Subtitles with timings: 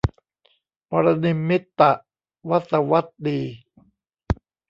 [0.89, 1.81] ปรนิมมิต
[2.49, 3.39] วสวัตดี